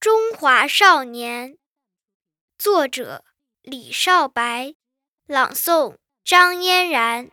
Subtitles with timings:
[0.00, 1.58] 中华少年，
[2.56, 3.24] 作者
[3.62, 4.76] 李少白，
[5.26, 7.32] 朗诵张嫣然。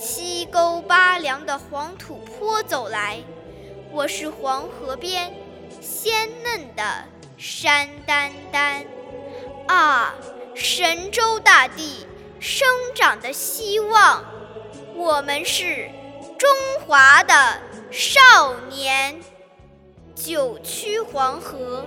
[0.00, 3.22] 七沟八梁的黄土坡走来，
[3.92, 5.30] 我是黄河边
[5.82, 7.04] 鲜嫩的
[7.36, 8.86] 山丹丹。
[9.66, 10.14] 啊，
[10.54, 12.06] 神州大地
[12.40, 14.24] 生长的希望，
[14.94, 15.90] 我们是
[16.38, 16.48] 中
[16.86, 19.20] 华的少年。
[20.14, 21.84] 九曲黄河，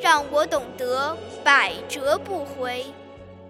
[0.00, 2.84] 让我懂得百折不回；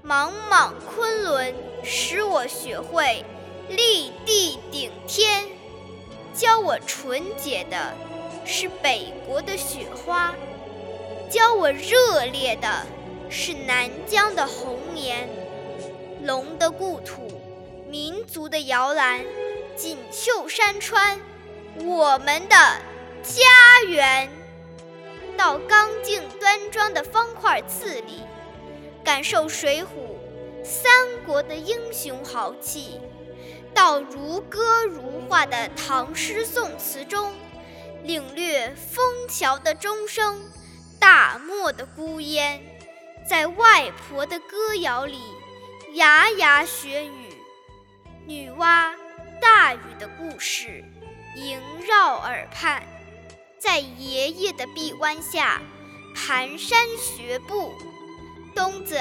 [0.00, 3.22] 莽莽昆仑，使我学会。
[3.68, 5.44] 立地顶天，
[6.34, 7.94] 教我纯洁的
[8.44, 10.34] 是北国的雪花，
[11.30, 12.86] 教我热烈的
[13.28, 15.28] 是南疆的红棉。
[16.24, 17.28] 龙的故土，
[17.88, 19.20] 民族的摇篮，
[19.76, 21.20] 锦绣山川，
[21.76, 22.56] 我们的
[23.22, 24.28] 家园。
[25.36, 28.22] 到刚劲端庄的方块字里，
[29.04, 29.84] 感受《水浒》
[30.64, 30.90] 三
[31.24, 33.00] 国的英雄豪气。
[33.74, 37.32] 到如歌如画的唐诗宋词中，
[38.02, 40.42] 领略枫桥的钟声，
[40.98, 42.60] 大漠的孤烟，
[43.28, 45.20] 在外婆的歌谣里，
[45.94, 47.34] 牙牙学语，
[48.26, 48.92] 女娲、
[49.40, 50.84] 大禹的故事
[51.36, 52.82] 萦绕耳畔，
[53.58, 55.62] 在爷爷的臂弯下
[56.16, 57.72] 蹒跚学步，
[58.54, 58.98] 冬子、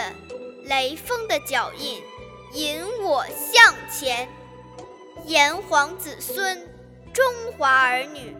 [0.65, 2.03] 雷锋的脚印
[2.53, 4.29] 引我向前。
[5.27, 6.65] 炎黄子孙，
[7.13, 7.21] 中
[7.51, 8.33] 华儿女，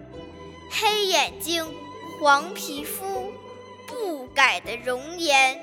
[0.72, 1.75] 黑眼睛，
[2.18, 3.34] 黄皮肤，
[3.86, 5.62] 不改的容颜。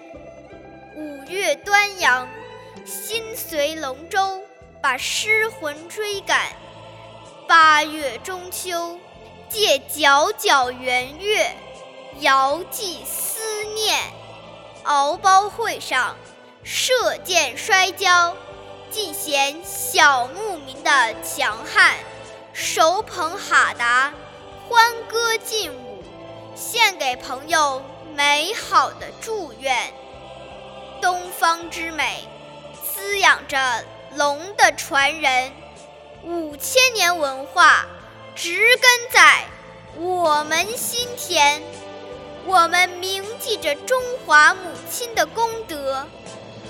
[0.95, 2.29] 五月端阳，
[2.85, 4.43] 心随龙舟，
[4.83, 6.37] 把诗魂追赶；
[7.49, 8.99] 八月中秋，
[9.49, 11.51] 借皎皎圆月，
[12.21, 13.99] 遥寄思念。
[14.83, 16.17] 敖包会上，
[16.63, 18.37] 射箭摔跤。
[18.95, 20.91] 尽显小牧民的
[21.21, 21.97] 强悍，
[22.53, 24.15] 手捧哈达，
[24.69, 26.05] 欢歌劲舞，
[26.55, 27.83] 献给朋友
[28.15, 29.93] 美好的祝愿。
[31.03, 32.29] 东方之美，
[32.95, 33.85] 滋养着
[34.15, 35.51] 龙的传人，
[36.23, 37.87] 五千年文化
[38.37, 39.43] 植根在
[39.97, 41.61] 我们心田。
[42.47, 46.07] 我们铭记着中华母亲的功德，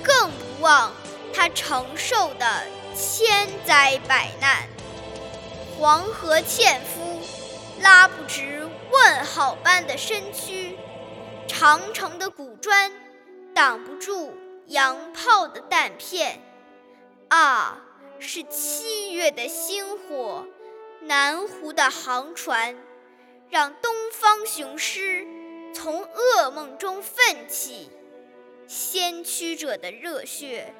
[0.03, 0.91] 更不忘。
[1.35, 2.47] 他承受的
[2.95, 4.69] 千灾百难，
[5.77, 7.21] 黄河纤夫
[7.83, 10.79] 拉不直问号般的身躯，
[11.49, 12.93] 长城的古砖
[13.53, 14.33] 挡不住
[14.69, 16.41] 洋炮的弹片。
[17.29, 17.79] 啊，
[18.21, 20.47] 是七月的星火，
[21.01, 22.77] 南湖的航船，
[23.51, 25.27] 让东方雄狮
[25.75, 27.91] 从噩梦中奋起，
[28.69, 30.73] 先驱者的热血。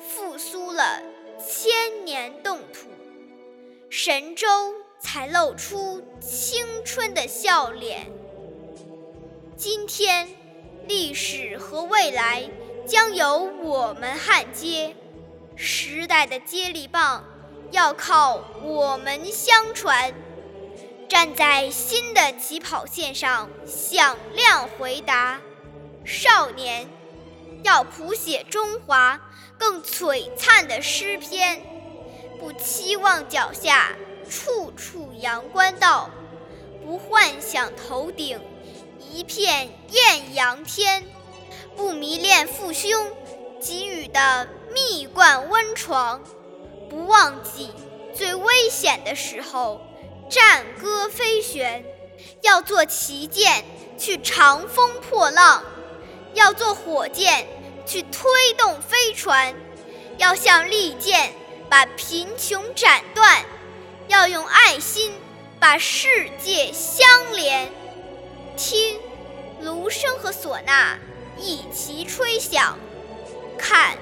[0.00, 1.02] 复苏了
[1.38, 2.88] 千年冻土，
[3.90, 4.46] 神州
[4.98, 8.10] 才露出青春的笑脸。
[9.56, 10.28] 今天，
[10.88, 12.48] 历史和未来
[12.86, 14.96] 将由我们焊接，
[15.54, 17.24] 时代的接力棒
[17.70, 20.14] 要靠我们相传。
[21.08, 25.40] 站在新的起跑线上，响亮回答，
[26.04, 26.88] 少年。
[27.62, 29.20] 要谱写中华
[29.58, 31.62] 更璀璨的诗篇，
[32.38, 33.96] 不期望脚下
[34.28, 36.10] 处处阳关道，
[36.84, 38.40] 不幻想头顶
[38.98, 41.04] 一片艳阳天，
[41.76, 43.08] 不迷恋父兄
[43.60, 46.22] 给予的蜜罐温床，
[46.88, 47.70] 不忘记
[48.14, 49.80] 最危险的时候
[50.30, 51.84] 战歌飞旋，
[52.40, 53.64] 要做旗舰
[53.98, 55.62] 去长风破浪。
[56.34, 57.46] 要做火箭
[57.86, 58.22] 去推
[58.56, 59.54] 动飞船，
[60.18, 61.32] 要像利剑
[61.68, 63.44] 把贫穷斩断；
[64.08, 65.12] 要用爱心
[65.58, 67.72] 把世界相连。
[68.56, 69.00] 听，
[69.62, 70.98] 芦笙和唢呐
[71.38, 72.76] 一齐吹响；
[73.58, 73.96] 看，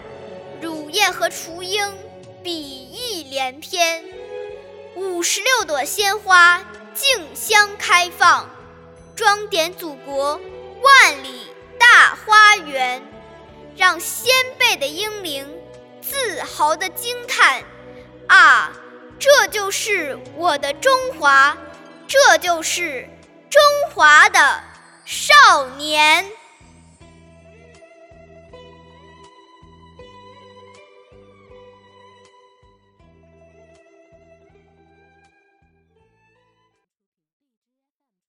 [0.61, 1.93] 乳燕和雏鹰
[2.43, 4.05] 比翼连翩。
[4.97, 8.51] 五十六朵鲜花竞相开放，
[9.15, 10.41] 装点祖国
[10.83, 11.38] 万里
[12.14, 13.02] 花园，
[13.76, 15.46] 让先辈的英灵
[16.00, 17.62] 自豪地惊叹：
[18.26, 18.72] 啊，
[19.19, 21.56] 这就是我的中华，
[22.06, 23.08] 这就是
[23.50, 23.60] 中
[23.94, 24.62] 华的
[25.05, 26.25] 少年。